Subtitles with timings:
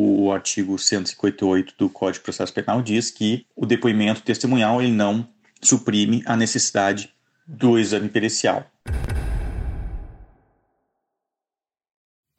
[0.00, 5.28] o artigo 158 do Código de Processo Penal diz que o depoimento testemunhal ele não
[5.60, 7.12] suprime a necessidade
[7.44, 8.64] do exame pericial.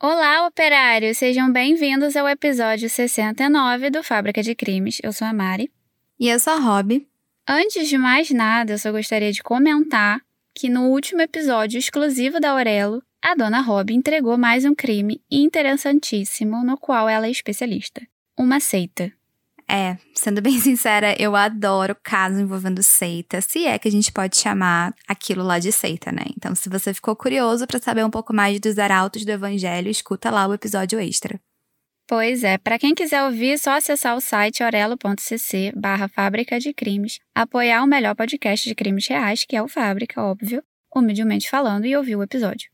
[0.01, 1.17] Olá, operários!
[1.17, 4.99] Sejam bem-vindos ao episódio 69 do Fábrica de Crimes.
[5.03, 5.69] Eu sou a Mari.
[6.17, 7.05] E eu sou a Rob.
[7.45, 10.21] Antes de mais nada, eu só gostaria de comentar
[10.55, 16.63] que no último episódio exclusivo da Aurelo, a dona Rob entregou mais um crime interessantíssimo
[16.63, 18.01] no qual ela é especialista:
[18.37, 19.11] uma seita.
[19.67, 24.37] É, sendo bem sincera, eu adoro casos envolvendo seita, se é que a gente pode
[24.37, 26.23] chamar aquilo lá de seita, né?
[26.35, 30.31] Então, se você ficou curioso para saber um pouco mais dos arautos do evangelho, escuta
[30.31, 31.39] lá o episódio extra.
[32.07, 36.73] Pois é, para quem quiser ouvir, é só acessar o site orelo.cc barra Fábrica de
[36.73, 40.63] Crimes, apoiar o melhor podcast de crimes reais, que é o Fábrica, óbvio,
[40.95, 42.71] humildemente falando, e ouvir o episódio.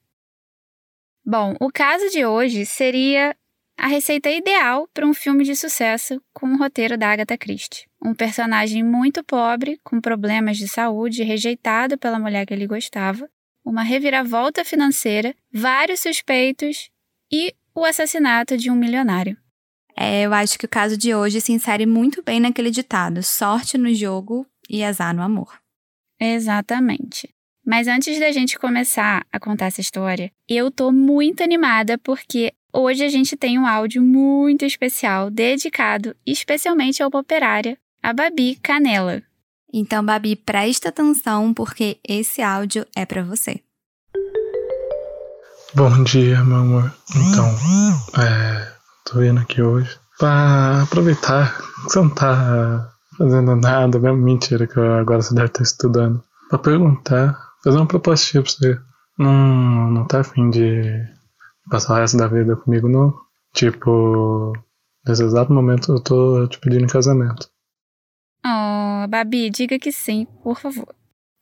[1.26, 3.36] Bom, o caso de hoje seria
[3.78, 7.88] a receita ideal para um filme de sucesso com o roteiro da Agatha Christie.
[8.00, 13.28] Um personagem muito pobre, com problemas de saúde, rejeitado pela mulher que ele gostava,
[13.66, 16.92] uma reviravolta financeira, vários suspeitos
[17.32, 19.36] e o assassinato de um milionário.
[19.98, 23.80] É, eu acho que o caso de hoje se insere muito bem naquele ditado: sorte
[23.80, 25.60] no jogo e azar no amor.
[26.20, 27.35] Exatamente.
[27.66, 33.04] Mas antes da gente começar a contar essa história, eu tô muito animada porque hoje
[33.04, 39.24] a gente tem um áudio muito especial dedicado especialmente ao operária, a Babi Canela.
[39.74, 43.60] Então, Babi, presta atenção porque esse áudio é para você.
[45.74, 46.94] Bom dia, meu amor.
[47.16, 47.48] Então,
[48.22, 48.72] é,
[49.06, 54.80] tô vindo aqui hoje pra aproveitar que você não tá fazendo nada, mesmo mentira que
[54.80, 58.80] agora você deve estar estudando, pra perguntar fazer uma proposta pra você.
[59.18, 61.04] Não, não tá afim de
[61.70, 63.14] passar o resto da vida comigo, não?
[63.54, 64.54] Tipo,
[65.06, 67.50] nesse exato momento eu tô te pedindo em casamento.
[68.46, 70.94] Oh, Babi, diga que sim, por favor.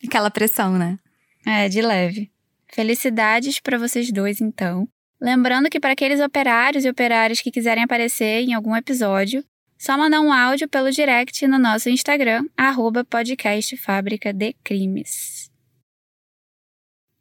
[0.06, 0.98] Aquela pressão, né?
[1.46, 2.32] É, de leve.
[2.72, 4.88] Felicidades para vocês dois, então.
[5.20, 9.44] Lembrando que para aqueles operários e operárias que quiserem aparecer em algum episódio,
[9.78, 15.43] só mandar um áudio pelo direct no nosso Instagram, arroba podcast Fábrica de Crimes.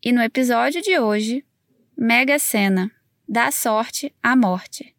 [0.04, 1.44] E no episódio de hoje,
[1.96, 2.90] Mega Sena,
[3.28, 4.96] da sorte à morte.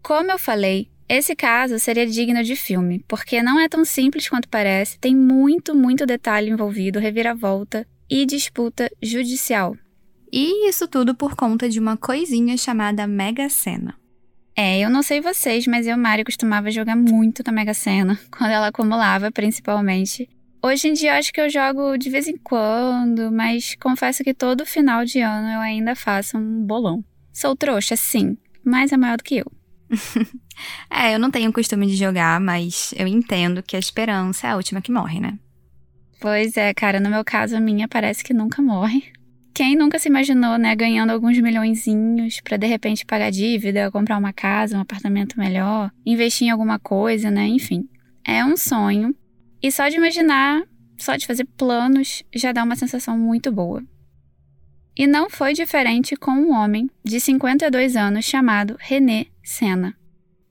[0.00, 4.48] Como eu falei, esse caso seria digno de filme, porque não é tão simples quanto
[4.48, 9.76] parece, tem muito, muito detalhe envolvido, reviravolta e disputa judicial.
[10.32, 13.94] E isso tudo por conta de uma coisinha chamada Mega Sena.
[14.56, 18.50] É, eu não sei vocês, mas eu Mari costumava jogar muito na Mega Sena, quando
[18.50, 20.28] ela acumulava, principalmente.
[20.60, 24.34] Hoje em dia eu acho que eu jogo de vez em quando, mas confesso que
[24.34, 27.04] todo final de ano eu ainda faço um bolão.
[27.32, 29.46] Sou trouxa, sim, mas é maior do que eu.
[30.90, 34.56] é, eu não tenho costume de jogar, mas eu entendo que a esperança é a
[34.56, 35.38] última que morre, né?
[36.20, 39.04] Pois é, cara, no meu caso a minha parece que nunca morre.
[39.54, 44.32] Quem nunca se imaginou, né, ganhando alguns milhõeszinhos para de repente pagar dívida, comprar uma
[44.32, 47.46] casa, um apartamento melhor, investir em alguma coisa, né?
[47.46, 47.88] Enfim,
[48.26, 49.14] é um sonho.
[49.62, 50.62] E só de imaginar,
[50.98, 53.82] só de fazer planos, já dá uma sensação muito boa.
[54.96, 59.94] E não foi diferente com um homem de 52 anos chamado René Senna.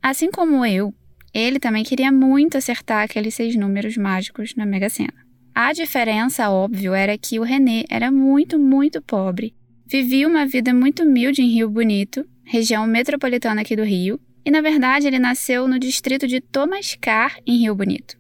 [0.01, 0.94] Assim como eu,
[1.33, 5.25] ele também queria muito acertar aqueles seis números mágicos na Mega Sena.
[5.53, 9.56] A diferença, óbvio, era que o René era muito, muito pobre,
[9.88, 14.62] vivia uma vida muito humilde em Rio Bonito, região metropolitana aqui do Rio, e na
[14.62, 18.16] verdade ele nasceu no distrito de Tomascar, em Rio Bonito.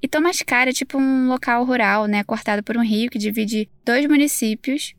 [0.00, 4.06] E Tomascar é tipo um local rural, né, cortado por um rio que divide dois
[4.06, 4.94] municípios,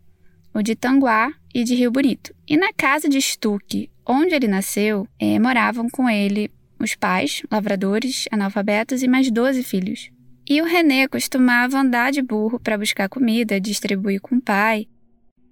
[0.56, 2.34] o de Tanguá e de Rio Bonito.
[2.48, 6.50] E na casa de Stuque, onde ele nasceu, é, moravam com ele
[6.80, 10.10] os pais, lavradores, analfabetos e mais 12 filhos.
[10.50, 14.88] E o René costumava andar de burro para buscar comida, distribuir com o pai.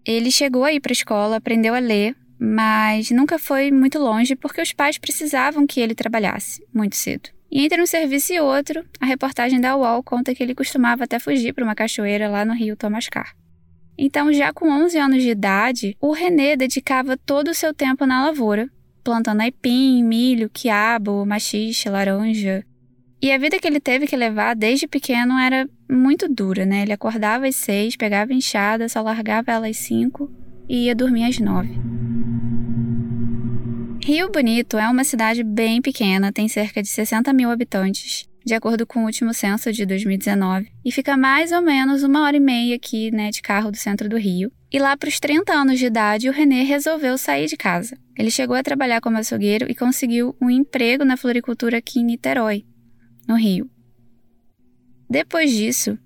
[0.06, 4.38] Ele chegou a ir para a escola, aprendeu a ler, mas nunca foi muito longe
[4.38, 7.30] porque os pais precisavam que ele trabalhasse muito cedo.
[7.52, 11.20] E entre um serviço e outro, a reportagem da UOL conta que ele costumava até
[11.20, 13.36] fugir para uma cachoeira lá no rio Tomascar.
[13.98, 18.26] Então, já com 11 anos de idade, o René dedicava todo o seu tempo na
[18.26, 18.70] lavoura,
[19.04, 22.66] plantando aipim, milho, quiabo, machixe, laranja.
[23.22, 26.82] E a vida que ele teve que levar desde pequeno era muito dura, né?
[26.82, 30.30] Ele acordava às seis, pegava enxada, só largava ela às cinco
[30.68, 31.70] e ia dormir às 9.
[34.04, 38.86] Rio Bonito é uma cidade bem pequena, tem cerca de 60 mil habitantes, de acordo
[38.86, 42.76] com o último censo de 2019, e fica mais ou menos uma hora e meia
[42.76, 44.52] aqui, né, de carro do centro do Rio.
[44.72, 47.98] E lá para os 30 anos de idade, o René resolveu sair de casa.
[48.18, 52.66] Ele chegou a trabalhar como açougueiro e conseguiu um emprego na floricultura aqui em Niterói,
[53.28, 53.70] no Rio.
[55.10, 55.98] Depois disso,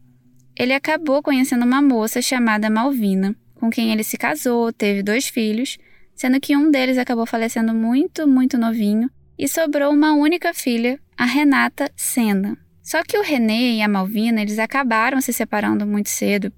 [0.57, 5.77] ele acabou conhecendo uma moça chamada Malvina, com quem ele se casou, teve dois filhos,
[6.15, 11.25] sendo que um deles acabou falecendo muito, muito novinho, e sobrou uma única filha, a
[11.25, 12.57] Renata Senna.
[12.83, 16.53] Só que o René e a Malvina, eles acabaram se separando muito cedo,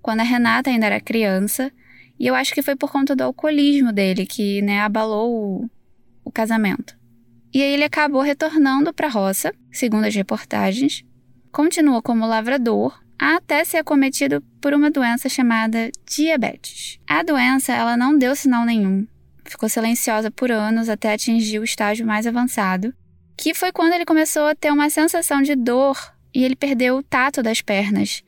[0.00, 1.70] quando a Renata ainda era criança,
[2.18, 5.70] e eu acho que foi por conta do alcoolismo dele que, né, abalou o,
[6.24, 6.96] o casamento.
[7.52, 11.04] E aí ele acabou retornando para a roça, segundo as reportagens,
[11.52, 16.98] continuou como lavrador até ser acometido por uma doença chamada diabetes.
[17.06, 19.06] A doença ela não deu sinal nenhum,
[19.44, 22.94] ficou silenciosa por anos até atingir o estágio mais avançado,
[23.36, 25.96] que foi quando ele começou a ter uma sensação de dor
[26.34, 28.22] e ele perdeu o tato das pernas,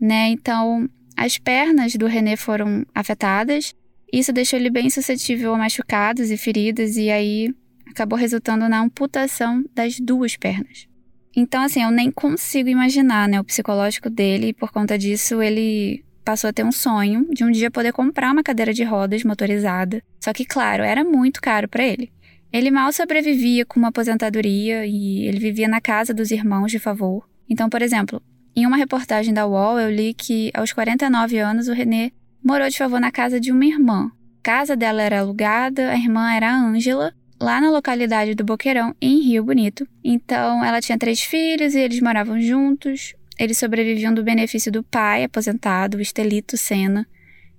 [0.00, 0.28] né?
[0.28, 3.74] Então, as pernas do René foram afetadas.
[4.12, 7.54] Isso deixou ele bem suscetível a machucados e feridas e aí
[7.86, 10.88] acabou resultando na amputação das duas pernas.
[11.36, 16.04] Então, assim, eu nem consigo imaginar, né, o psicológico dele, e por conta disso ele
[16.24, 20.02] passou a ter um sonho de um dia poder comprar uma cadeira de rodas motorizada.
[20.20, 22.12] Só que, claro, era muito caro para ele.
[22.52, 27.28] Ele mal sobrevivia com uma aposentadoria e ele vivia na casa dos irmãos de favor.
[27.48, 28.20] Então, por exemplo,
[28.56, 32.10] em uma reportagem da UOL eu li que aos 49 anos o René
[32.42, 34.10] morou de favor na casa de uma irmã.
[34.40, 38.94] A casa dela era alugada, a irmã era a Ângela lá na localidade do Boqueirão,
[39.00, 39.88] em Rio Bonito.
[40.04, 43.14] Então, ela tinha três filhos e eles moravam juntos.
[43.38, 47.06] Eles sobreviviam do benefício do pai aposentado, o Estelito Sena,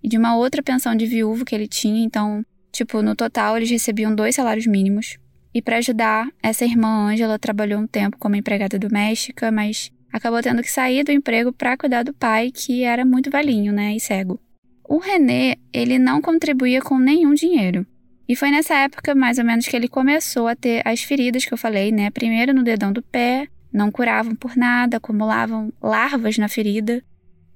[0.04, 2.04] e de uma outra pensão de viúvo que ele tinha.
[2.04, 5.18] Então, tipo, no total eles recebiam dois salários mínimos.
[5.54, 10.62] E para ajudar, essa irmã Ângela trabalhou um tempo como empregada doméstica, mas acabou tendo
[10.62, 14.40] que sair do emprego para cuidar do pai, que era muito velhinho, né, e cego.
[14.88, 17.86] O René, ele não contribuía com nenhum dinheiro.
[18.28, 21.54] E foi nessa época, mais ou menos, que ele começou a ter as feridas que
[21.54, 22.10] eu falei, né?
[22.12, 27.04] Primeiro no dedão do pé, não curavam por nada, acumulavam larvas na ferida.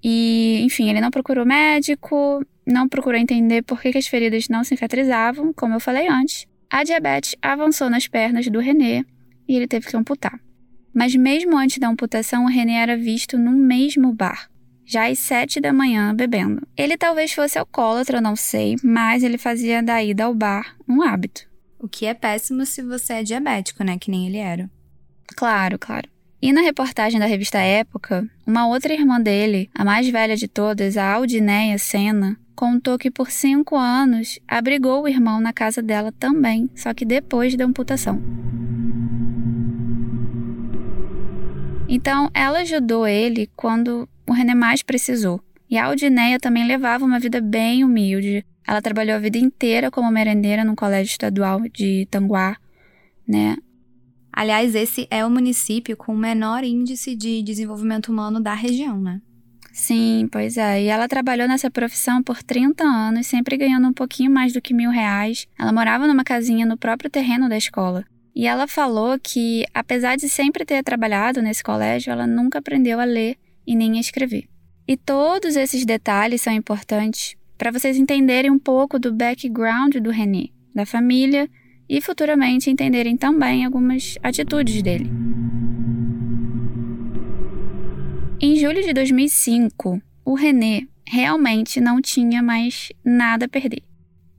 [0.08, 4.64] E, enfim, ele não procurou médico, não procurou entender por que, que as feridas não
[4.64, 6.46] cicatrizavam, como eu falei antes.
[6.70, 9.04] A diabetes avançou nas pernas do René
[9.48, 10.40] e ele teve que amputar.
[10.94, 14.48] Mas mesmo antes da amputação, o René era visto no mesmo bar
[14.86, 16.62] já às sete da manhã bebendo.
[16.78, 21.50] Ele talvez fosse alcoólatra, não sei, mas ele fazia da ida ao bar um hábito.
[21.80, 23.98] O que é péssimo se você é diabético, né?
[23.98, 24.70] Que nem ele era.
[25.36, 26.08] Claro, claro.
[26.46, 30.96] E na reportagem da revista Época, uma outra irmã dele, a mais velha de todas,
[30.96, 36.70] a Aldineia Senna, contou que por cinco anos abrigou o irmão na casa dela também,
[36.76, 38.22] só que depois da amputação.
[41.90, 45.42] Então, ela ajudou ele quando o René mais precisou.
[45.68, 48.46] E a Aldineia também levava uma vida bem humilde.
[48.68, 52.56] Ela trabalhou a vida inteira como merendeira no colégio estadual de Tanguá,
[53.28, 53.58] né?
[54.36, 59.22] Aliás, esse é o município com o menor índice de desenvolvimento humano da região, né?
[59.72, 60.84] Sim, pois é.
[60.84, 64.74] E ela trabalhou nessa profissão por 30 anos, sempre ganhando um pouquinho mais do que
[64.74, 65.48] mil reais.
[65.58, 68.04] Ela morava numa casinha no próprio terreno da escola.
[68.36, 73.06] E ela falou que, apesar de sempre ter trabalhado nesse colégio, ela nunca aprendeu a
[73.06, 74.50] ler e nem a escrever.
[74.86, 80.50] E todos esses detalhes são importantes para vocês entenderem um pouco do background do René,
[80.74, 81.50] da família
[81.88, 85.10] e futuramente entenderem também algumas atitudes dele.
[88.42, 93.82] Em julho de 2005, o René realmente não tinha mais nada a perder.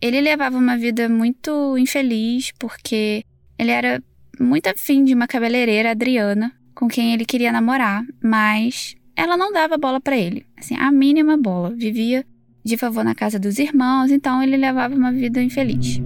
[0.00, 3.24] Ele levava uma vida muito infeliz porque
[3.58, 4.02] ele era
[4.38, 9.78] muito afim de uma cabeleireira, Adriana, com quem ele queria namorar, mas ela não dava
[9.78, 11.74] bola para ele, assim, a mínima bola.
[11.74, 12.24] Vivia
[12.62, 16.00] de favor na casa dos irmãos, então ele levava uma vida infeliz.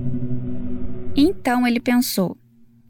[1.17, 2.37] Então ele pensou: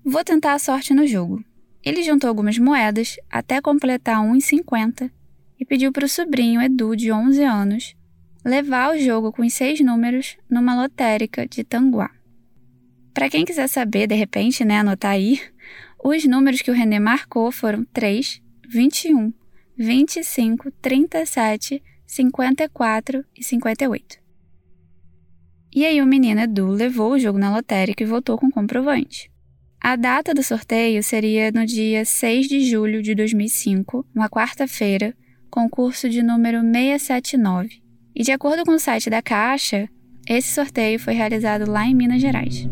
[0.04, 1.42] vou tentar a sorte no jogo.
[1.82, 5.10] Ele juntou algumas moedas até completar 1,50
[5.58, 7.96] e pediu para o sobrinho Edu, de 11 anos,
[8.44, 12.10] levar o jogo com os seis números numa lotérica de Tanguá.
[13.12, 15.40] Para quem quiser saber, de repente, né, anotar aí,
[16.02, 19.32] os números que o René marcou foram 3, 21,
[19.76, 24.18] 25, 37, 54 e 58.
[25.72, 29.30] E aí o menino Edu levou o jogo na lotérica e voltou com comprovante.
[29.80, 35.14] A data do sorteio seria no dia 6 de julho de 2005, uma quarta-feira,
[35.48, 37.82] concurso de número 679.
[38.14, 39.88] E de acordo com o site da Caixa,
[40.28, 42.68] Esse sorteio foi realizado lá em Minas Gerais.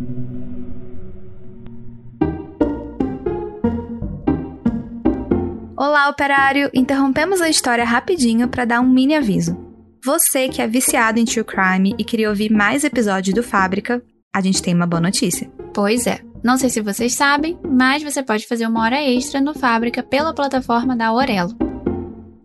[5.76, 6.70] Olá, operário!
[6.74, 9.67] Interrompemos a história rapidinho para dar um mini aviso.
[10.04, 14.02] Você que é viciado em true crime e queria ouvir mais episódios do Fábrica,
[14.34, 15.50] a gente tem uma boa notícia.
[15.74, 16.20] Pois é.
[16.42, 20.32] Não sei se vocês sabem, mas você pode fazer uma hora extra no Fábrica pela
[20.32, 21.56] plataforma da Aurelo.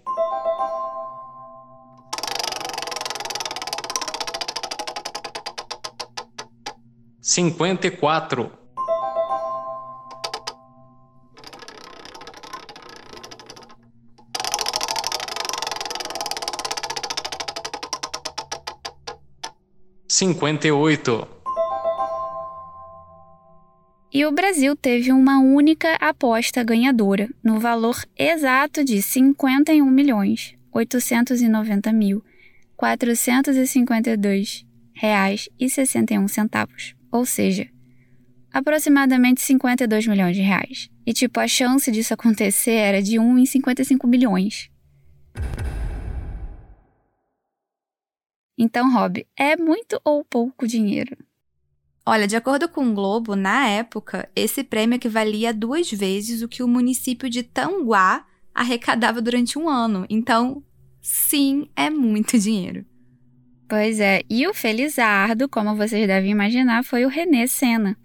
[7.36, 8.52] cinquenta e quatro,
[20.08, 21.28] cinquenta e oito.
[24.12, 31.92] E o Brasil teve uma única aposta ganhadora, no valor exato de 51 milhões 890
[31.92, 32.24] mil
[32.78, 34.64] 452
[34.94, 37.70] reais e 61 centavos, ou seja,
[38.52, 40.90] aproximadamente 52 milhões de reais.
[41.06, 44.72] E tipo, a chance disso acontecer era de 1 em 55 milhões.
[48.58, 51.16] Então, Rob, é muito ou pouco dinheiro?
[52.06, 56.64] Olha, de acordo com o Globo, na época, esse prêmio equivalia duas vezes o que
[56.64, 60.06] o município de Tanguá arrecadava durante um ano.
[60.10, 60.64] Então,
[61.02, 62.86] sim, é muito dinheiro.
[63.74, 67.98] Pois é, e o Felizardo, como vocês devem imaginar, foi o René Senna.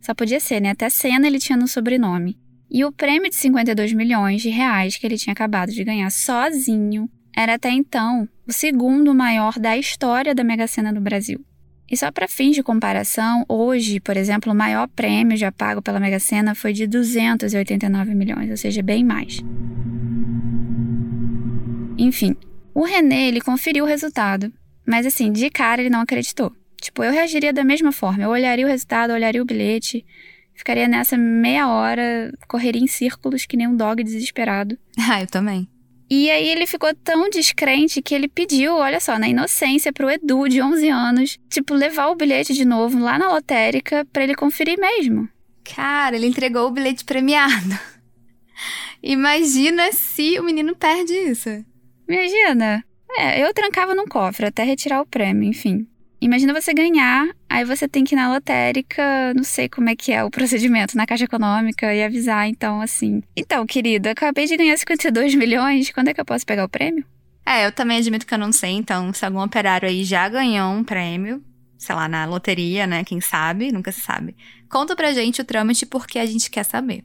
[0.00, 0.70] Só podia ser, né?
[0.70, 2.38] Até Senna ele tinha no sobrenome.
[2.70, 7.10] E o prêmio de 52 milhões de reais que ele tinha acabado de ganhar sozinho
[7.36, 11.44] era até então o segundo maior da história da Mega Sena no Brasil.
[11.90, 15.98] E só para fins de comparação, hoje, por exemplo, o maior prêmio já pago pela
[15.98, 19.40] Mega Sena foi de 289 milhões, ou seja, bem mais.
[21.98, 22.36] Enfim,
[22.72, 24.52] o René ele conferiu o resultado,
[24.88, 26.50] mas assim, de cara ele não acreditou.
[26.80, 30.02] Tipo, eu reagiria da mesma forma, eu olharia o resultado, olharia o bilhete,
[30.54, 34.78] ficaria nessa meia hora, correria em círculos que nem um dog desesperado.
[35.10, 35.68] Ah, eu também.
[36.10, 40.48] E aí ele ficou tão descrente que ele pediu, olha só, na inocência pro Edu
[40.48, 44.78] de 11 anos, tipo, levar o bilhete de novo lá na lotérica para ele conferir
[44.78, 45.28] mesmo.
[45.64, 47.78] Cara, ele entregou o bilhete premiado.
[49.02, 51.48] Imagina se o menino perde isso.
[52.08, 52.82] Imagina.
[53.16, 55.86] É, eu trancava num cofre até retirar o prêmio, enfim.
[56.20, 60.12] Imagina você ganhar, aí você tem que ir na lotérica, não sei como é que
[60.12, 63.22] é o procedimento na Caixa Econômica e avisar, então, assim.
[63.36, 67.04] Então, querido, acabei de ganhar 52 milhões, quando é que eu posso pegar o prêmio?
[67.46, 70.72] É, eu também admito que eu não sei, então, se algum operário aí já ganhou
[70.72, 71.42] um prêmio,
[71.78, 73.04] sei lá, na loteria, né?
[73.04, 74.36] Quem sabe, nunca se sabe.
[74.68, 77.04] Conta pra gente o trâmite porque a gente quer saber.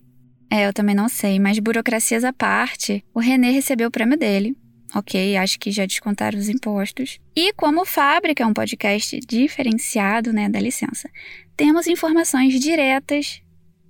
[0.50, 4.56] É, eu também não sei, mas burocracias à parte, o René recebeu o prêmio dele,
[4.94, 7.20] ok, acho que já descontaram os impostos.
[7.36, 11.10] E como Fábrica é um podcast diferenciado, né, da licença,
[11.58, 13.42] temos informações diretas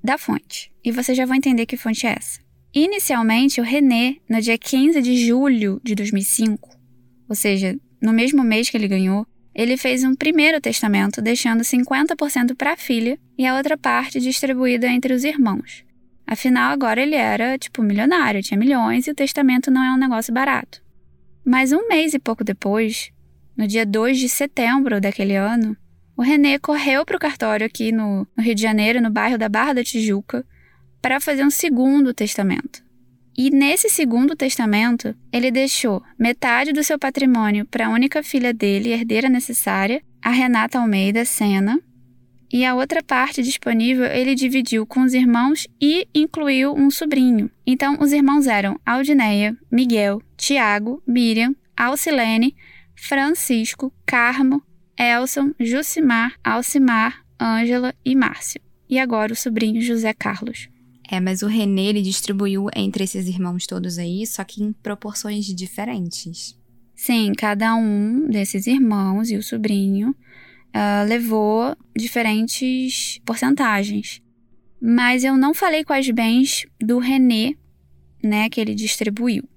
[0.03, 0.71] da fonte.
[0.83, 2.41] E vocês já vão entender que fonte é essa.
[2.73, 6.69] Inicialmente, o René, no dia 15 de julho de 2005,
[7.29, 12.55] ou seja, no mesmo mês que ele ganhou, ele fez um primeiro testamento deixando 50%
[12.55, 15.85] para a filha e a outra parte distribuída entre os irmãos.
[16.25, 20.33] Afinal, agora ele era, tipo, milionário, tinha milhões e o testamento não é um negócio
[20.33, 20.82] barato.
[21.45, 23.11] Mas um mês e pouco depois,
[23.55, 25.75] no dia 2 de setembro daquele ano,
[26.15, 29.49] o René correu para o cartório aqui no, no Rio de Janeiro, no bairro da
[29.49, 30.45] Barra da Tijuca,
[31.01, 32.83] para fazer um segundo testamento.
[33.35, 38.91] E nesse segundo testamento, ele deixou metade do seu patrimônio para a única filha dele,
[38.91, 41.79] herdeira necessária, a Renata Almeida Sena,
[42.53, 47.49] e a outra parte disponível ele dividiu com os irmãos e incluiu um sobrinho.
[47.65, 52.55] Então, os irmãos eram Aldineia, Miguel, Tiago, Miriam, Alcilene,
[52.95, 54.61] Francisco, Carmo,
[54.95, 58.61] Elson, Jucimar, Alcimar, Ângela e Márcio.
[58.87, 60.69] E agora o sobrinho José Carlos.
[61.09, 65.47] É, mas o René ele distribuiu entre esses irmãos todos aí, só que em proporções
[65.47, 66.55] diferentes.
[66.95, 70.15] Sim, cada um desses irmãos e o sobrinho
[70.75, 74.21] uh, levou diferentes porcentagens.
[74.81, 77.55] Mas eu não falei quais bens do René,
[78.21, 79.47] né, que ele distribuiu.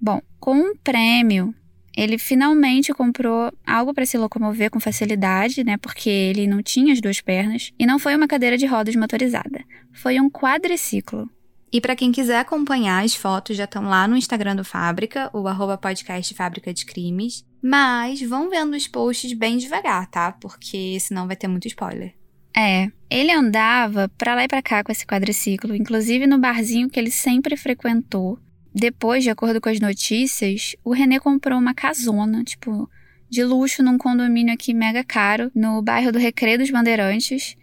[0.00, 1.54] Bom, com um prêmio
[1.96, 5.78] ele finalmente comprou algo para se locomover com facilidade, né?
[5.78, 7.72] Porque ele não tinha as duas pernas.
[7.78, 9.64] E não foi uma cadeira de rodas motorizada.
[9.94, 11.28] Foi um quadriciclo.
[11.72, 15.46] E para quem quiser acompanhar, as fotos já estão lá no Instagram do Fábrica, o
[15.48, 17.44] arroba podcast Fábrica de Crimes.
[17.62, 20.32] Mas vão vendo os posts bem devagar, tá?
[20.32, 22.14] Porque senão vai ter muito spoiler.
[22.56, 26.98] É, ele andava para lá e para cá com esse quadriciclo, inclusive no barzinho que
[26.98, 28.38] ele sempre frequentou,
[28.78, 32.86] depois, de acordo com as notícias, o René comprou uma casona, tipo,
[33.26, 37.56] de luxo num condomínio aqui mega caro, no bairro do Recreio dos Bandeirantes.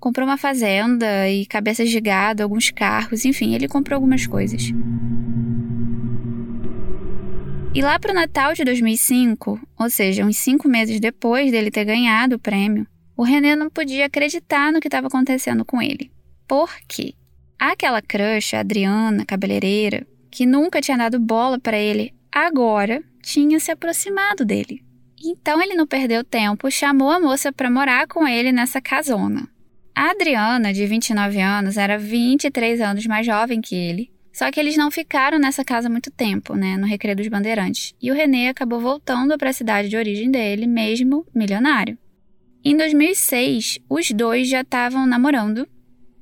[0.00, 4.72] Comprou uma fazenda e cabeças de gado, alguns carros, enfim, ele comprou algumas coisas.
[7.74, 12.36] E lá pro Natal de 2005, ou seja, uns cinco meses depois dele ter ganhado
[12.36, 12.86] o prêmio,
[13.16, 16.10] o René não podia acreditar no que estava acontecendo com ele.
[16.46, 17.14] Por quê?
[17.58, 23.70] Aquela crush, a Adriana, cabeleireira, que nunca tinha dado bola para ele, agora tinha se
[23.70, 24.82] aproximado dele.
[25.22, 29.48] Então ele não perdeu tempo, chamou a moça para morar com ele nessa casona.
[29.98, 34.12] A Adriana, de 29 anos, era 23 anos mais jovem que ele.
[34.32, 37.96] Só que eles não ficaram nessa casa muito tempo, né, no Recreio dos Bandeirantes.
[38.00, 41.98] E o René acabou voltando para a cidade de origem dele, mesmo milionário.
[42.64, 45.66] Em 2006, os dois já estavam namorando,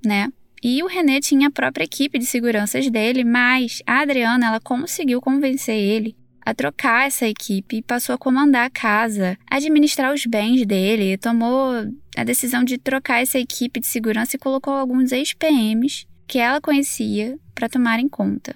[0.02, 0.32] né?
[0.62, 5.20] E o René tinha a própria equipe de seguranças dele, mas a Adriana ela conseguiu
[5.20, 10.64] convencer ele a trocar essa equipe e passou a comandar a casa, administrar os bens
[10.64, 11.72] dele, tomou
[12.16, 17.36] a decisão de trocar essa equipe de segurança e colocou alguns ex-PMs que ela conhecia
[17.52, 18.54] para tomarem conta.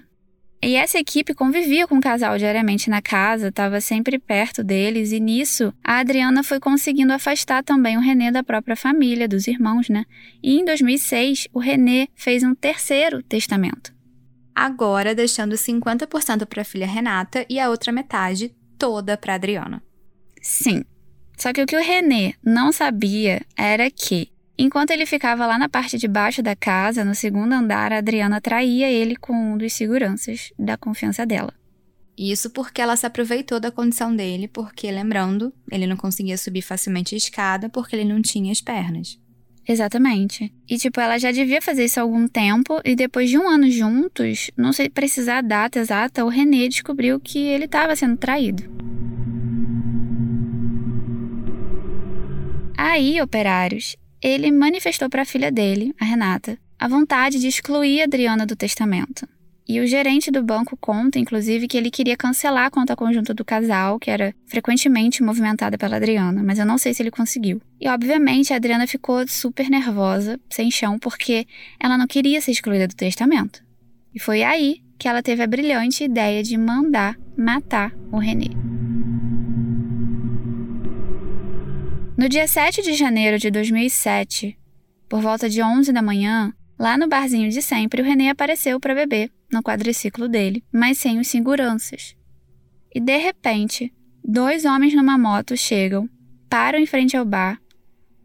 [0.63, 5.19] E essa equipe convivia com o casal diariamente na casa, estava sempre perto deles, e
[5.19, 10.05] nisso a Adriana foi conseguindo afastar também o René da própria família, dos irmãos, né?
[10.41, 13.91] E em 2006, o René fez um terceiro testamento.
[14.55, 19.81] Agora deixando 50% para a filha Renata e a outra metade toda para Adriana.
[20.41, 20.83] Sim.
[21.37, 24.31] Só que o que o René não sabia era que
[24.63, 28.39] Enquanto ele ficava lá na parte de baixo da casa, no segundo andar, a Adriana
[28.39, 31.51] traía ele com um dos seguranças da confiança dela.
[32.15, 37.15] Isso porque ela se aproveitou da condição dele, porque, lembrando, ele não conseguia subir facilmente
[37.15, 39.17] a escada porque ele não tinha as pernas.
[39.67, 40.51] Exatamente.
[40.67, 43.69] E, tipo, ela já devia fazer isso há algum tempo, e depois de um ano
[43.69, 48.63] juntos, não sei precisar a data exata, o René descobriu que ele estava sendo traído.
[52.77, 58.45] Aí, operários, ele manifestou para a filha dele, a Renata, a vontade de excluir Adriana
[58.45, 59.27] do testamento.
[59.71, 63.45] E o gerente do banco conta, inclusive, que ele queria cancelar a conta conjunta do
[63.45, 67.61] casal, que era frequentemente movimentada pela Adriana, mas eu não sei se ele conseguiu.
[67.79, 71.47] E, obviamente, a Adriana ficou super nervosa, sem chão, porque
[71.79, 73.63] ela não queria ser excluída do testamento.
[74.13, 78.49] E foi aí que ela teve a brilhante ideia de mandar matar o René.
[82.17, 84.59] No dia 7 de janeiro de 2007,
[85.07, 88.93] por volta de 11 da manhã, lá no barzinho de sempre, o René apareceu para
[88.93, 92.15] beber no quadriciclo dele, mas sem os seguranças.
[92.93, 96.09] E de repente, dois homens numa moto chegam,
[96.49, 97.61] param em frente ao bar,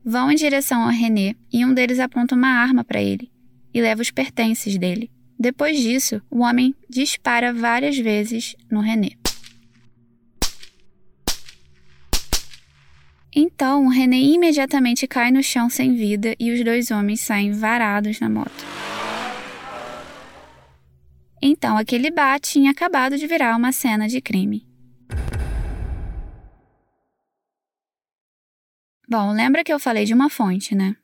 [0.05, 3.31] vão em direção ao René e um deles aponta uma arma para ele
[3.75, 5.11] e leva os pertences dele.
[5.39, 9.11] Depois disso, o homem dispara várias vezes no René.
[13.35, 18.19] Então, o René imediatamente cai no chão sem vida e os dois homens saem varados
[18.19, 18.65] na moto.
[21.41, 24.67] Então, aquele bar tinha acabado de virar uma cena de crime.
[29.09, 30.97] Bom, lembra que eu falei de uma fonte, né?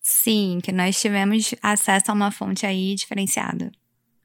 [0.00, 3.70] Sim, que nós tivemos acesso a uma fonte aí diferenciada.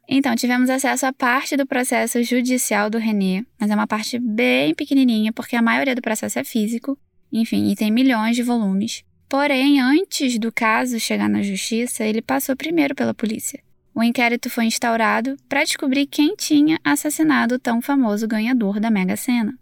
[0.08, 4.74] Então, tivemos acesso a parte do processo judicial do René, mas é uma parte bem
[4.74, 6.98] pequenininha, porque a maioria do processo é físico,
[7.32, 9.04] enfim, e tem milhões de volumes.
[9.30, 13.64] Porém, antes do caso chegar na justiça, ele passou primeiro pela polícia.
[13.93, 19.17] O inquérito foi instaurado para descobrir quem tinha assassinado o tão famoso ganhador da Mega
[19.17, 19.54] Sena.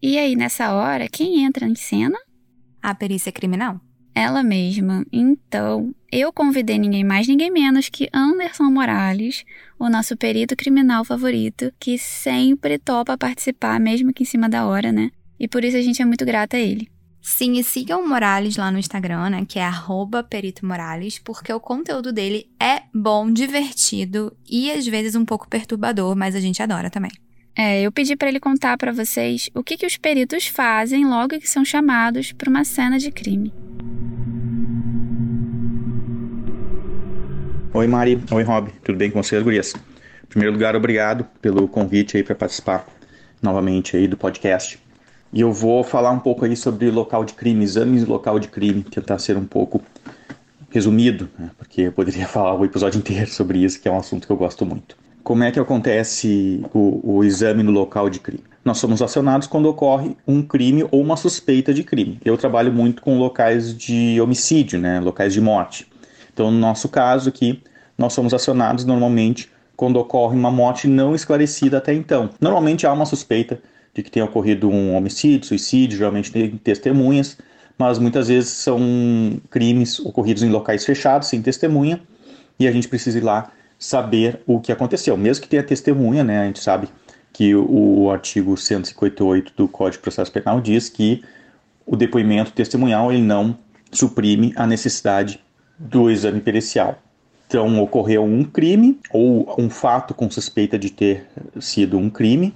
[0.00, 2.18] E aí, nessa hora, quem entra em cena?
[2.82, 3.80] A perícia criminal.
[4.14, 5.04] Ela mesma.
[5.12, 9.44] Então, eu convidei ninguém mais, ninguém menos que Anderson Morales,
[9.78, 14.92] o nosso perito criminal favorito, que sempre topa participar, mesmo que em cima da hora,
[14.92, 15.10] né?
[15.40, 16.88] E por isso a gente é muito grata a ele.
[17.20, 19.44] Sim, e sigam o Morales lá no Instagram, né?
[19.46, 19.68] Que é
[20.30, 26.16] Perito Morales, porque o conteúdo dele é bom, divertido e às vezes um pouco perturbador,
[26.16, 27.10] mas a gente adora também.
[27.56, 31.40] É, eu pedi para ele contar para vocês o que, que os peritos fazem logo
[31.40, 33.52] que são chamados para uma cena de crime.
[37.74, 38.22] Oi, Mari.
[38.30, 38.70] Oi, Rob.
[38.84, 39.74] Tudo bem com vocês, gurias?
[39.74, 42.86] Em primeiro lugar, obrigado pelo convite aí para participar
[43.42, 44.78] novamente aí do podcast.
[45.32, 48.48] E eu vou falar um pouco aí sobre local de crime, exames de local de
[48.48, 49.82] crime, tentar ser um pouco
[50.70, 51.50] resumido, né?
[51.58, 54.36] porque eu poderia falar o episódio inteiro sobre isso, que é um assunto que eu
[54.36, 54.96] gosto muito.
[55.22, 58.44] Como é que acontece o, o exame no local de crime?
[58.64, 62.18] Nós somos acionados quando ocorre um crime ou uma suspeita de crime.
[62.24, 65.00] Eu trabalho muito com locais de homicídio, né?
[65.00, 65.86] locais de morte.
[66.32, 67.62] Então, no nosso caso aqui,
[67.96, 72.30] nós somos acionados normalmente quando ocorre uma morte não esclarecida até então.
[72.40, 73.60] Normalmente há uma suspeita
[73.94, 77.38] de que tenha ocorrido um homicídio, suicídio, geralmente tem testemunhas,
[77.76, 82.00] mas muitas vezes são crimes ocorridos em locais fechados, sem testemunha,
[82.58, 85.16] e a gente precisa ir lá saber o que aconteceu.
[85.16, 86.88] Mesmo que tenha testemunha, né, a gente sabe
[87.32, 91.22] que o, o artigo 158 do Código de Processo Penal diz que
[91.86, 93.56] o depoimento testemunhal ele não
[93.92, 95.40] suprime a necessidade
[95.78, 97.00] do exame pericial.
[97.46, 101.26] Então, ocorreu um crime ou um fato com suspeita de ter
[101.58, 102.52] sido um crime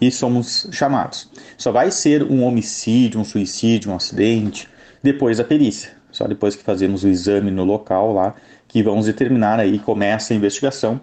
[0.00, 1.30] e somos chamados.
[1.56, 4.68] Só vai ser um homicídio, um suicídio, um acidente
[5.02, 5.92] depois da perícia.
[6.10, 8.34] Só depois que fazemos o exame no local lá
[8.68, 11.00] que vamos determinar aí, começa a investigação,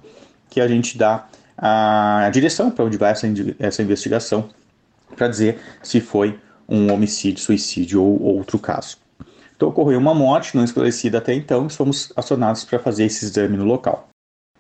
[0.50, 3.28] que a gente dá a direção para onde vai essa,
[3.60, 4.50] essa investigação
[5.16, 8.98] para dizer se foi um homicídio, suicídio ou outro caso.
[9.56, 13.56] Então ocorreu uma morte não esclarecida até então e fomos acionados para fazer esse exame
[13.56, 14.10] no local.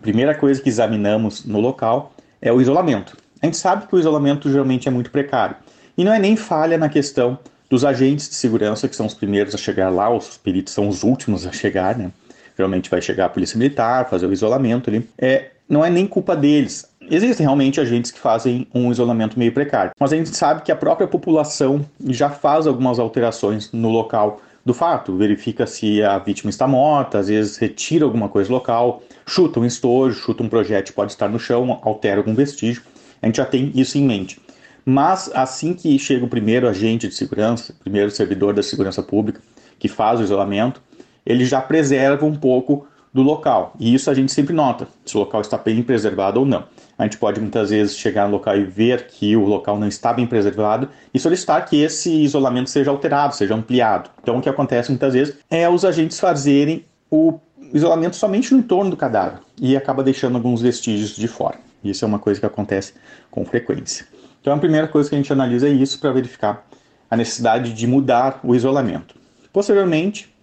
[0.01, 3.17] Primeira coisa que examinamos no local é o isolamento.
[3.43, 5.57] A gente sabe que o isolamento geralmente é muito precário.
[5.97, 7.37] E não é nem falha na questão
[7.69, 11.03] dos agentes de segurança, que são os primeiros a chegar lá, os peritos são os
[11.03, 12.09] últimos a chegar, né?
[12.57, 15.09] Geralmente vai chegar a polícia militar, fazer o isolamento ali.
[15.17, 16.87] É, não é nem culpa deles.
[17.11, 20.75] Existem realmente agentes que fazem um isolamento meio precário, mas a gente sabe que a
[20.75, 26.65] própria população já faz algumas alterações no local do fato, verifica se a vítima está
[26.65, 31.27] morta, às vezes retira alguma coisa local, chuta um estojo, chuta um projétil, pode estar
[31.27, 32.81] no chão, altera algum vestígio.
[33.23, 34.39] A gente já tem isso em mente.
[34.85, 39.39] Mas assim que chega o primeiro agente de segurança, primeiro servidor da segurança pública,
[39.79, 40.81] que faz o isolamento,
[41.25, 43.75] ele já preserva um pouco do local.
[43.79, 46.65] E isso a gente sempre nota, se o local está bem preservado ou não.
[46.97, 50.11] A gente pode muitas vezes chegar no local e ver que o local não está
[50.11, 54.09] bem preservado e solicitar que esse isolamento seja alterado, seja ampliado.
[54.21, 57.39] Então, o que acontece muitas vezes é os agentes fazerem o
[57.73, 61.57] isolamento somente no entorno do cadáver e acaba deixando alguns vestígios de fora.
[61.83, 62.93] Isso é uma coisa que acontece
[63.29, 64.05] com frequência.
[64.41, 66.65] Então, a primeira coisa que a gente analisa é isso para verificar
[67.09, 69.15] a necessidade de mudar o isolamento.
[69.51, 70.33] Posteriormente,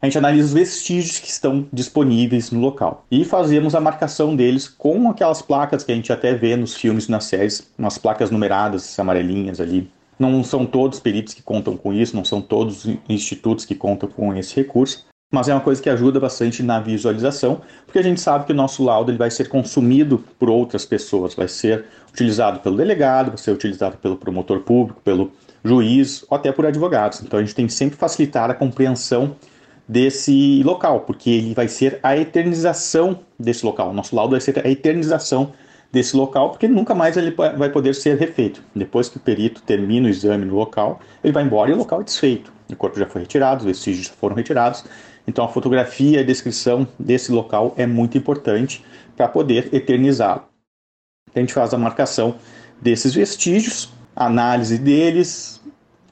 [0.00, 4.68] a gente analisa os vestígios que estão disponíveis no local e fazemos a marcação deles
[4.68, 8.30] com aquelas placas que a gente até vê nos filmes e nas séries, umas placas
[8.30, 9.90] numeradas, amarelinhas ali.
[10.18, 14.08] Não são todos peritos que contam com isso, não são todos os institutos que contam
[14.08, 18.20] com esse recurso, mas é uma coisa que ajuda bastante na visualização, porque a gente
[18.20, 22.60] sabe que o nosso laudo ele vai ser consumido por outras pessoas, vai ser utilizado
[22.60, 25.32] pelo delegado, vai ser utilizado pelo promotor público, pelo
[25.64, 27.20] juiz ou até por advogados.
[27.22, 29.34] Então a gente tem que sempre facilitar a compreensão
[29.88, 33.92] desse local, porque ele vai ser a eternização desse local.
[33.92, 35.52] Nosso laudo vai ser a eternização
[35.92, 38.62] desse local, porque nunca mais ele vai poder ser refeito.
[38.74, 42.00] Depois que o perito termina o exame no local, ele vai embora e o local
[42.00, 42.52] é desfeito.
[42.70, 44.84] O corpo já foi retirado, os vestígios foram retirados.
[45.26, 48.84] Então a fotografia e a descrição desse local é muito importante
[49.16, 50.44] para poder eternizá-lo.
[51.28, 52.36] Então, a gente faz a marcação
[52.80, 55.60] desses vestígios, análise deles,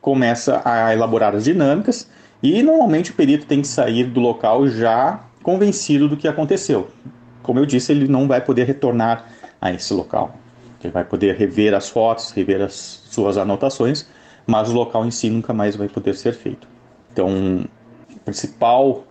[0.01, 2.09] começa a elaborar as dinâmicas
[2.43, 6.89] e normalmente o perito tem que sair do local já convencido do que aconteceu.
[7.43, 9.27] Como eu disse, ele não vai poder retornar
[9.61, 10.35] a esse local.
[10.83, 12.75] Ele vai poder rever as fotos, rever as
[13.11, 14.07] suas anotações,
[14.47, 16.69] mas o local em si nunca mais vai poder ser feito.
[17.13, 17.65] Então,
[18.25, 19.05] principal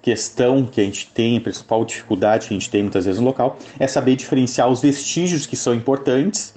[0.00, 3.26] questão que a gente tem, a principal dificuldade que a gente tem muitas vezes no
[3.26, 6.54] local, é saber diferenciar os vestígios que são importantes,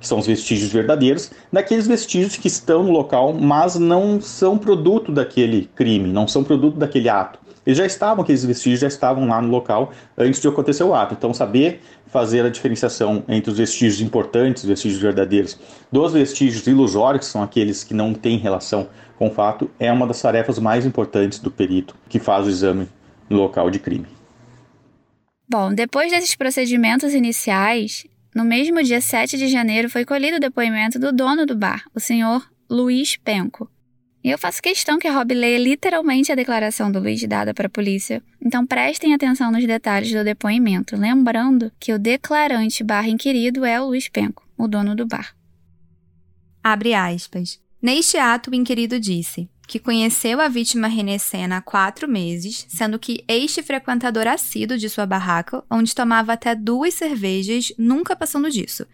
[0.00, 5.10] que são os vestígios verdadeiros, daqueles vestígios que estão no local, mas não são produto
[5.10, 7.43] daquele crime, não são produto daquele ato.
[7.66, 11.14] Eles já estavam, aqueles vestígios já estavam lá no local antes de acontecer o ato.
[11.14, 15.58] Então, saber fazer a diferenciação entre os vestígios importantes, os vestígios verdadeiros,
[15.90, 20.06] dos vestígios ilusórios, que são aqueles que não têm relação com o fato, é uma
[20.06, 22.88] das tarefas mais importantes do perito que faz o exame
[23.28, 24.06] no local de crime.
[25.48, 30.98] Bom, depois desses procedimentos iniciais, no mesmo dia 7 de janeiro foi colhido o depoimento
[30.98, 33.70] do dono do bar, o senhor Luiz Penco.
[34.24, 37.66] E eu faço questão que a Rob leia literalmente a declaração do Luiz dada para
[37.66, 38.22] a polícia.
[38.40, 43.84] Então prestem atenção nos detalhes do depoimento, lembrando que o declarante barra inquirido é o
[43.84, 45.36] Luiz Penco, o dono do bar.
[46.62, 47.60] Abre aspas.
[47.82, 52.98] Neste ato, o inquirido disse que conheceu a vítima René Senna há quatro meses, sendo
[52.98, 58.86] que este frequentador assíduo de sua barraca, onde tomava até duas cervejas, nunca passando disso.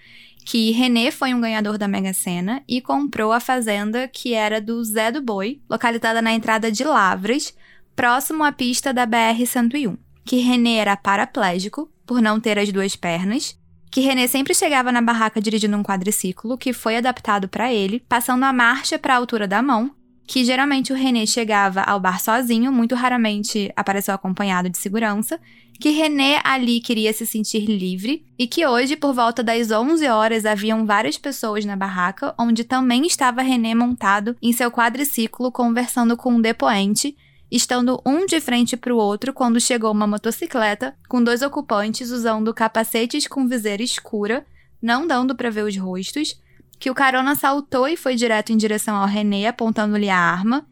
[0.45, 4.83] Que René foi um ganhador da Mega Sena e comprou a fazenda que era do
[4.85, 7.55] Zé do Boi, localizada na entrada de Lavras,
[7.95, 9.97] próximo à pista da BR-101.
[10.25, 13.59] Que René era paraplégico, por não ter as duas pernas,
[13.91, 18.45] que René sempre chegava na barraca dirigindo um quadriciclo que foi adaptado para ele, passando
[18.45, 19.91] a marcha para a altura da mão,
[20.31, 25.41] que geralmente o René chegava ao bar sozinho, muito raramente apareceu acompanhado de segurança,
[25.81, 30.47] que René ali queria se sentir livre e que hoje, por volta das 11 horas,
[30.47, 36.35] haviam várias pessoas na barraca, onde também estava René montado em seu quadriciclo conversando com
[36.35, 37.17] um depoente,
[37.51, 42.55] estando um de frente para o outro quando chegou uma motocicleta com dois ocupantes usando
[42.55, 44.47] capacetes com viseira escura,
[44.81, 46.41] não dando para ver os rostos,
[46.81, 50.67] que o carona saltou e foi direto em direção ao René, apontando-lhe a arma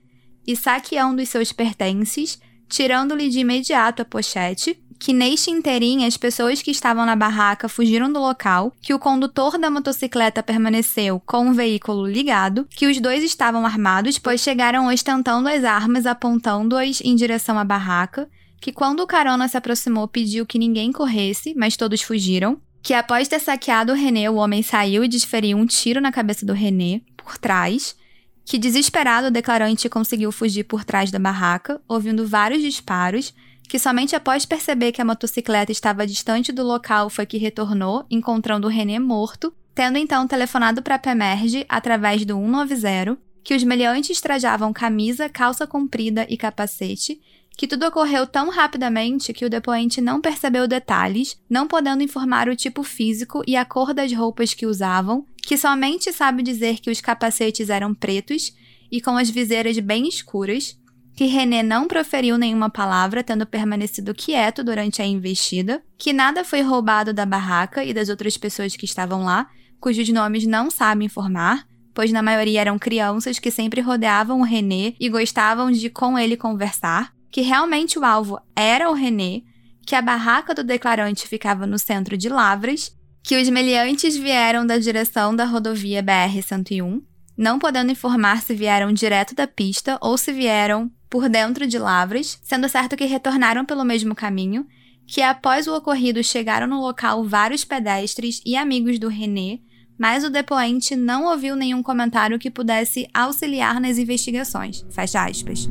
[0.47, 6.63] e saqueando os seus pertences, tirando-lhe de imediato a pochete, que neste inteirinho as pessoas
[6.63, 11.53] que estavam na barraca fugiram do local, que o condutor da motocicleta permaneceu com o
[11.53, 17.59] veículo ligado, que os dois estavam armados, pois chegaram ostentando as armas apontando-as em direção
[17.59, 18.29] à barraca,
[18.61, 23.29] que quando o carona se aproximou pediu que ninguém corresse, mas todos fugiram, que após
[23.29, 27.01] ter saqueado o René, o homem saiu e desferiu um tiro na cabeça do René,
[27.17, 27.97] por trás,
[28.45, 33.35] que desesperado o declarante conseguiu fugir por trás da barraca, ouvindo vários disparos,
[33.69, 38.67] que somente após perceber que a motocicleta estava distante do local foi que retornou, encontrando
[38.67, 44.21] o René morto, tendo então telefonado para a PEMERGE através do 190, que os meliantes
[44.21, 47.21] trajavam camisa, calça comprida e capacete,
[47.59, 52.55] que tudo ocorreu tão rapidamente que o depoente não percebeu detalhes, não podendo informar o
[52.55, 57.01] tipo físico e a cor das roupas que usavam, que somente sabe dizer que os
[57.01, 58.55] capacetes eram pretos
[58.93, 60.79] e com as viseiras bem escuras,
[61.17, 66.61] que René não proferiu nenhuma palavra, tendo permanecido quieto durante a investida, que nada foi
[66.61, 71.67] roubado da barraca e das outras pessoas que estavam lá, cujos nomes não sabe informar,
[71.93, 76.37] pois na maioria eram crianças que sempre rodeavam o René e gostavam de com ele
[76.37, 79.43] conversar, que realmente o alvo era o René,
[79.87, 84.79] que a barraca do declarante ficava no centro de Lavras, que os meliantes vieram da
[84.79, 87.03] direção da rodovia BR-101,
[87.37, 92.39] não podendo informar se vieram direto da pista ou se vieram por dentro de Lavras,
[92.43, 94.67] sendo certo que retornaram pelo mesmo caminho,
[95.07, 99.61] que após o ocorrido chegaram no local vários pedestres e amigos do René,
[99.99, 104.85] mas o depoente não ouviu nenhum comentário que pudesse auxiliar nas investigações.
[104.91, 105.69] Fecha aspas.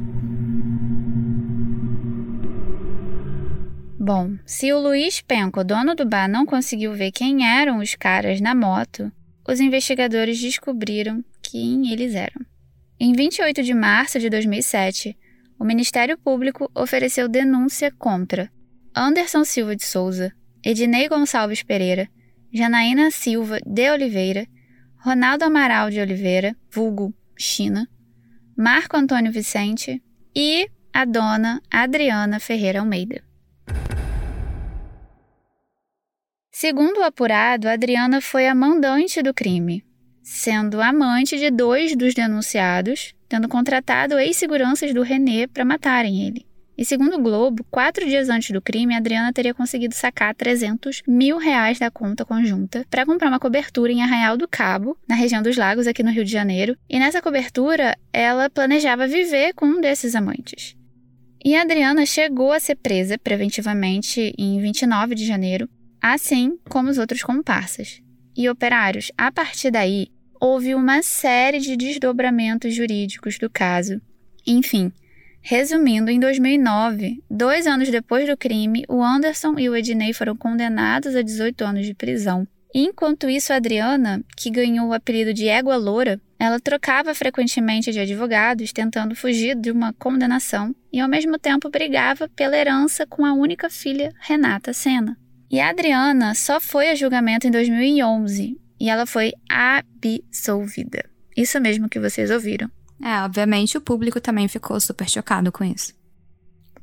[4.08, 8.40] Bom, se o Luiz Penco, dono do bar, não conseguiu ver quem eram os caras
[8.40, 9.12] na moto,
[9.46, 12.40] os investigadores descobriram quem eles eram.
[12.98, 15.14] Em 28 de março de 2007,
[15.60, 18.50] o Ministério Público ofereceu denúncia contra
[18.96, 20.32] Anderson Silva de Souza,
[20.64, 22.08] Ednei Gonçalves Pereira,
[22.54, 24.48] Janaína Silva de Oliveira,
[25.04, 27.86] Ronaldo Amaral de Oliveira, vulgo China,
[28.56, 30.02] Marco Antônio Vicente
[30.34, 33.27] e a dona Adriana Ferreira Almeida.
[36.60, 39.86] Segundo o apurado, Adriana foi a mandante do crime,
[40.24, 46.48] sendo amante de dois dos denunciados, tendo contratado ex-seguranças do René para matarem ele.
[46.76, 51.38] E segundo o Globo, quatro dias antes do crime, Adriana teria conseguido sacar 300 mil
[51.38, 55.58] reais da conta conjunta para comprar uma cobertura em Arraial do Cabo, na região dos
[55.58, 56.76] Lagos, aqui no Rio de Janeiro.
[56.90, 60.76] E nessa cobertura, ela planejava viver com um desses amantes.
[61.46, 65.70] E Adriana chegou a ser presa preventivamente em 29 de janeiro,
[66.02, 68.02] assim como os outros comparsas.
[68.36, 70.08] E operários, a partir daí,
[70.40, 74.02] houve uma série de desdobramentos jurídicos do caso.
[74.46, 74.92] Enfim,
[75.50, 81.16] Resumindo, em 2009, dois anos depois do crime, o Anderson e o Ednei foram condenados
[81.16, 82.46] a 18 anos de prisão.
[82.76, 88.00] Enquanto isso, a Adriana, que ganhou o apelido de Égua Loura, ela trocava frequentemente de
[88.02, 93.32] advogados, tentando fugir de uma condenação, e ao mesmo tempo brigava pela herança com a
[93.32, 95.18] única filha, Renata Senna.
[95.50, 101.04] E a Adriana só foi a julgamento em 2011, e ela foi absolvida.
[101.36, 102.70] Isso mesmo que vocês ouviram.
[103.04, 105.94] É, obviamente o público também ficou super chocado com isso.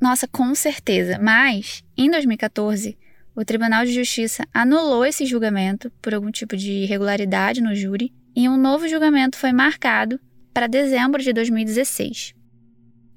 [0.01, 1.19] Nossa, com certeza.
[1.19, 2.97] Mas, em 2014,
[3.35, 8.47] o Tribunal de Justiça anulou esse julgamento por algum tipo de irregularidade no júri e
[8.47, 10.19] um novo julgamento foi marcado
[10.53, 12.33] para dezembro de 2016.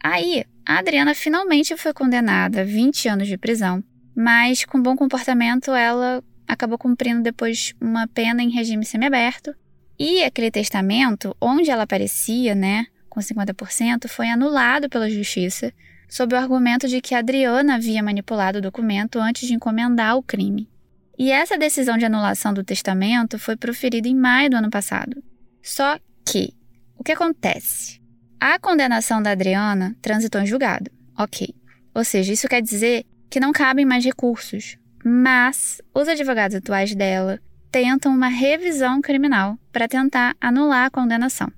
[0.02, 3.82] Aí, a Adriana finalmente foi condenada a 20 anos de prisão,
[4.18, 9.54] mas com bom comportamento ela acabou cumprindo depois uma pena em regime semiaberto
[9.96, 15.72] e aquele testamento, onde ela aparecia, né, com 50%, foi anulado pela justiça,
[16.09, 20.68] sob o argumento de que Adriana havia manipulado o documento antes de encomendar o crime.
[21.16, 25.22] E essa decisão de anulação do testamento foi proferida em maio do ano passado.
[25.62, 26.52] Só que,
[26.96, 28.00] o que acontece?
[28.40, 30.90] A condenação da Adriana transitou em julgado.
[31.16, 31.54] Ok.
[31.94, 34.77] Ou seja, isso quer dizer que não cabem mais recursos.
[35.05, 41.53] Mas os advogados atuais dela tentam uma revisão criminal para tentar anular a condenação.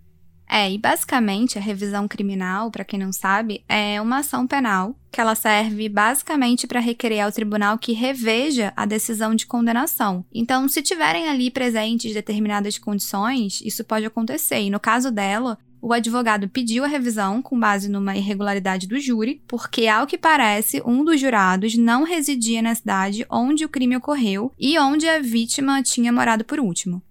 [0.53, 5.21] É, e basicamente a revisão criminal, para quem não sabe, é uma ação penal que
[5.21, 10.25] ela serve basicamente para requerer ao tribunal que reveja a decisão de condenação.
[10.35, 14.61] Então, se tiverem ali presentes determinadas condições, isso pode acontecer.
[14.63, 19.43] E no caso dela, o advogado pediu a revisão com base numa irregularidade do júri,
[19.49, 24.53] porque, ao que parece, um dos jurados não residia na cidade onde o crime ocorreu
[24.59, 27.03] e onde a vítima tinha morado por último.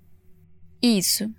[0.81, 1.29] Isso.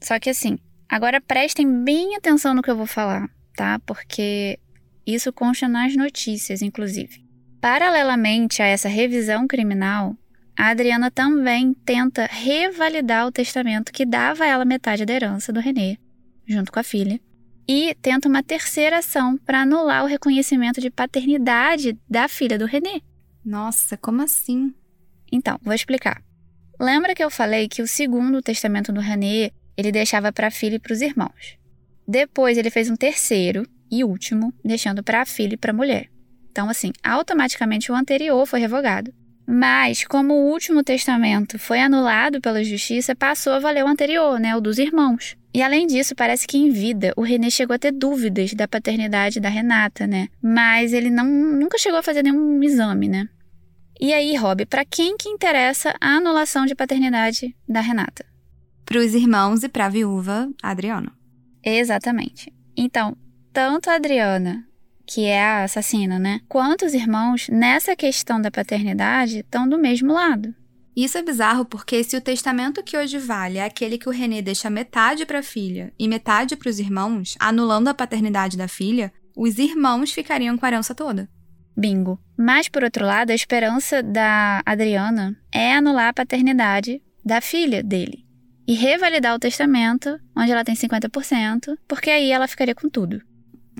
[0.00, 3.80] Só que assim, agora prestem bem atenção no que eu vou falar, tá?
[3.80, 4.58] Porque
[5.04, 7.24] isso consta nas notícias, inclusive.
[7.60, 10.16] Paralelamente a essa revisão criminal,
[10.56, 15.60] a Adriana também tenta revalidar o testamento que dava a ela metade da herança do
[15.60, 15.98] René
[16.46, 17.20] junto com a filha,
[17.68, 23.00] e tenta uma terceira ação para anular o reconhecimento de paternidade da filha do René.
[23.44, 24.72] Nossa, como assim?
[25.30, 26.22] Então, vou explicar.
[26.78, 30.76] Lembra que eu falei que o segundo testamento do René ele deixava para a filha
[30.76, 31.58] e para os irmãos.
[32.06, 36.08] Depois ele fez um terceiro e último, deixando para a filha e para a mulher.
[36.50, 39.12] Então, assim, automaticamente o anterior foi revogado.
[39.46, 44.56] Mas, como o último testamento foi anulado pela justiça, passou a valer o anterior, né,
[44.56, 45.36] o dos irmãos.
[45.56, 49.40] E além disso, parece que em vida o René chegou a ter dúvidas da paternidade
[49.40, 50.28] da Renata, né?
[50.42, 53.26] Mas ele não, nunca chegou a fazer nenhum exame, né?
[53.98, 58.22] E aí, Rob, para quem que interessa a anulação de paternidade da Renata?
[58.84, 61.10] Para os irmãos e para a viúva Adriana.
[61.64, 62.52] Exatamente.
[62.76, 63.16] Então,
[63.50, 64.62] tanto a Adriana,
[65.06, 70.12] que é a assassina, né, quanto os irmãos, nessa questão da paternidade, estão do mesmo
[70.12, 70.54] lado.
[70.96, 74.40] Isso é bizarro porque se o testamento que hoje vale é aquele que o René
[74.40, 79.12] deixa metade para a filha e metade para os irmãos, anulando a paternidade da filha,
[79.36, 81.28] os irmãos ficariam com a herança toda.
[81.76, 82.18] Bingo.
[82.34, 88.24] Mas, por outro lado, a esperança da Adriana é anular a paternidade da filha dele
[88.66, 93.20] e revalidar o testamento, onde ela tem 50%, porque aí ela ficaria com tudo.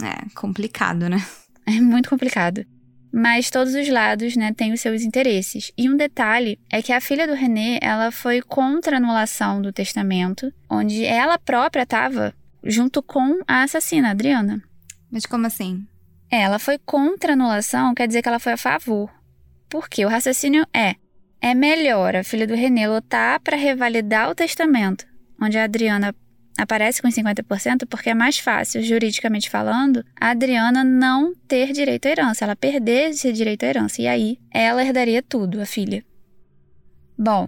[0.02, 1.26] É complicado, né?
[1.66, 2.64] É muito complicado
[3.12, 5.72] mas todos os lados, né, têm os seus interesses.
[5.76, 9.72] E um detalhe é que a filha do René, ela foi contra a anulação do
[9.72, 14.62] testamento, onde ela própria estava junto com a assassina, Adriana.
[15.10, 15.86] Mas como assim?
[16.30, 19.10] É, ela foi contra a anulação, quer dizer que ela foi a favor.
[19.68, 20.96] Porque o raciocínio é:
[21.40, 25.06] é melhor a filha do René lutar para revalidar o testamento,
[25.40, 26.14] onde a Adriana
[26.56, 32.10] aparece com 50% porque é mais fácil, juridicamente falando, a Adriana não ter direito à
[32.10, 34.00] herança, ela perder esse direito à herança.
[34.00, 36.04] E aí ela herdaria tudo, a filha.
[37.18, 37.46] Bom,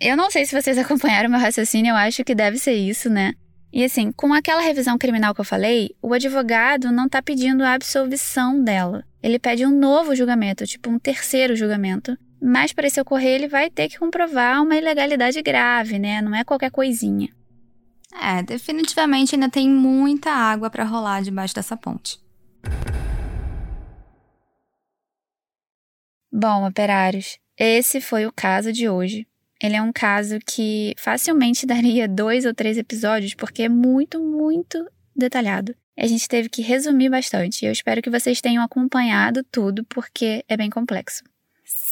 [0.00, 3.34] eu não sei se vocês acompanharam meu raciocínio, eu acho que deve ser isso, né?
[3.72, 7.74] E assim, com aquela revisão criminal que eu falei, o advogado não está pedindo a
[7.74, 9.04] absolvição dela.
[9.20, 12.16] Ele pede um novo julgamento, tipo um terceiro julgamento.
[12.40, 16.20] Mas para isso ocorrer, ele vai ter que comprovar uma ilegalidade grave, né?
[16.20, 17.30] Não é qualquer coisinha.
[18.14, 22.18] É, definitivamente ainda tem muita água para rolar debaixo dessa ponte.
[26.32, 29.26] Bom, operários, esse foi o caso de hoje.
[29.62, 34.84] Ele é um caso que facilmente daria dois ou três episódios, porque é muito, muito
[35.14, 35.74] detalhado.
[35.96, 37.64] A gente teve que resumir bastante.
[37.64, 41.22] Eu espero que vocês tenham acompanhado tudo, porque é bem complexo.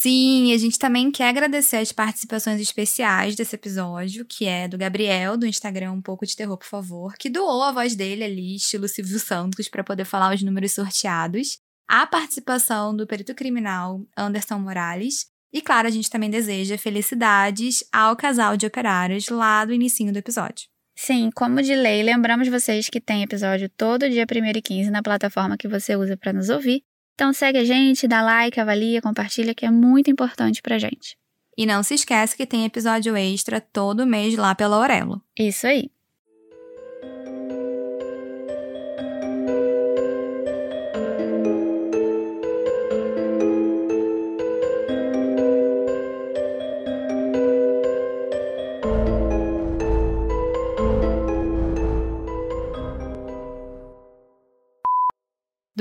[0.03, 5.37] Sim, a gente também quer agradecer as participações especiais desse episódio, que é do Gabriel,
[5.37, 8.89] do Instagram Um Pouco de Terror, por favor, que doou a voz dele ali, estilo
[8.89, 11.59] Silvio Santos, para poder falar os números sorteados.
[11.89, 15.27] A participação do perito criminal Anderson Morales.
[15.53, 20.19] E claro, a gente também deseja felicidades ao casal de operários lá do início do
[20.19, 20.67] episódio.
[20.99, 25.01] Sim, como de lei, lembramos vocês que tem episódio todo dia 1 e 15 na
[25.01, 26.83] plataforma que você usa para nos ouvir.
[27.15, 31.17] Então segue a gente, dá like, avalia, compartilha, que é muito importante pra gente.
[31.57, 35.23] E não se esquece que tem episódio extra todo mês lá pela Aurelo.
[35.39, 35.91] Isso aí.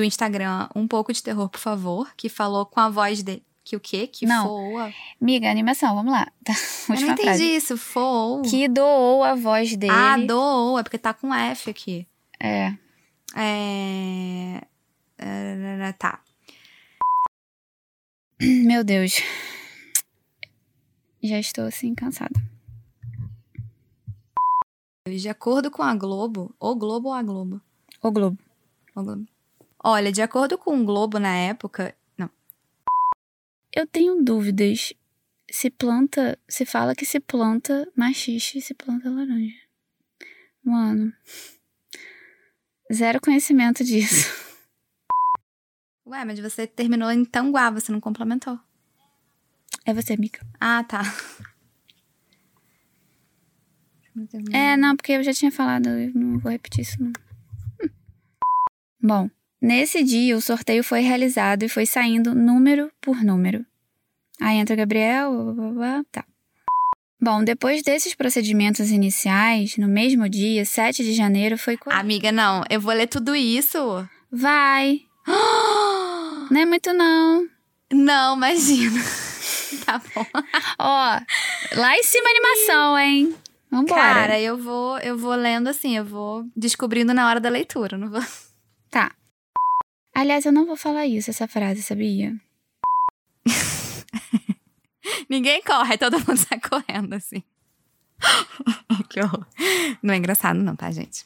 [0.01, 3.45] Do Instagram Um Pouco de Terror, por favor, que falou com a voz dele.
[3.63, 4.07] Que o quê?
[4.07, 4.47] Que Não.
[4.47, 4.91] foa.
[5.19, 6.27] Miga, animação, vamos lá.
[6.89, 7.55] Eu não entendi frase.
[7.55, 8.41] isso, foa.
[8.41, 9.93] Que doou a voz dele.
[9.93, 12.07] Ah, doou, é porque tá com F aqui.
[12.39, 12.73] É.
[13.35, 14.61] É...
[15.19, 16.19] é, Tá.
[18.41, 19.21] Meu Deus.
[21.21, 22.41] Já estou assim cansada.
[25.07, 27.61] De acordo com a Globo, o Globo ou a Globo?
[28.01, 28.39] O Globo.
[28.95, 29.27] O Globo.
[29.83, 31.95] Olha, de acordo com o Globo na época.
[32.17, 32.29] Não.
[33.75, 34.93] Eu tenho dúvidas.
[35.49, 36.37] Se planta.
[36.47, 39.57] Se fala que se planta machixe e se planta laranja.
[40.63, 41.11] Mano.
[42.93, 44.29] Zero conhecimento disso.
[46.05, 48.59] Ué, mas você terminou em Tanguá, você não complementou.
[49.85, 50.45] É você, Mica.
[50.59, 51.01] Ah, tá.
[54.51, 57.13] É, não, porque eu já tinha falado, eu não vou repetir isso, não.
[57.81, 57.89] Hum.
[59.01, 59.29] Bom,
[59.61, 63.65] nesse dia o sorteio foi realizado e foi saindo número por número.
[64.39, 66.25] Aí entra o Gabriel, blá, blá, blá, tá.
[67.23, 71.77] Bom, depois desses procedimentos iniciais, no mesmo dia, 7 de janeiro, foi.
[71.85, 73.77] Amiga, não, eu vou ler tudo isso.
[74.31, 75.01] Vai!
[76.49, 77.47] Não é muito, não.
[77.93, 78.99] Não, imagina.
[79.85, 80.25] tá bom.
[80.79, 81.19] Ó,
[81.77, 83.35] lá em cima a animação, hein?
[83.69, 84.01] Vambora.
[84.01, 88.09] Cara, eu vou, eu vou lendo assim, eu vou descobrindo na hora da leitura, não
[88.09, 88.21] vou.
[88.89, 89.13] Tá.
[90.13, 92.35] Aliás, eu não vou falar isso, essa frase, sabia?
[95.29, 97.43] Ninguém corre, todo mundo sai correndo assim.
[99.09, 99.47] que horror.
[100.03, 101.25] Não é engraçado não, tá, gente?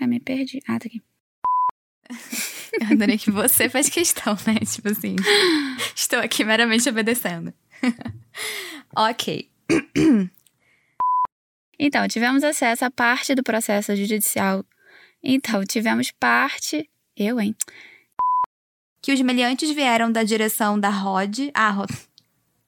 [0.00, 0.62] Ai, me perdi.
[0.66, 1.02] Ah, tá aqui.
[2.80, 4.54] Eu adorei que você faz questão, né?
[4.60, 5.16] Tipo assim,
[5.94, 7.52] estou aqui meramente obedecendo.
[8.94, 9.50] ok.
[11.78, 14.64] Então, tivemos acesso a parte do processo judicial.
[15.22, 16.88] Então, tivemos parte.
[17.16, 17.54] Eu, hein?
[19.00, 21.38] Que os meliantes vieram da direção da Rod.
[21.54, 21.90] Ah, Rod.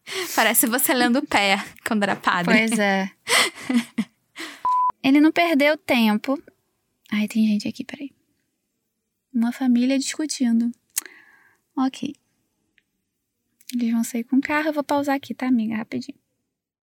[0.34, 2.54] Parece você lendo o pé quando era padre.
[2.54, 3.10] Pois é.
[5.02, 6.42] Ele não perdeu tempo.
[7.10, 8.10] Ai, tem gente aqui, peraí.
[9.32, 10.70] Uma família discutindo.
[11.76, 12.14] Ok.
[13.74, 14.68] Eles vão sair com o carro.
[14.68, 15.76] Eu vou pausar aqui, tá, amiga?
[15.76, 16.18] Rapidinho.